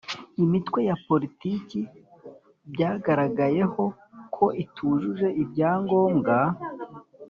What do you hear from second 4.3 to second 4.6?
ko